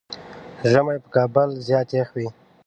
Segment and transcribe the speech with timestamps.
[0.71, 2.27] ژمی په کابل کې زيات يخ وي.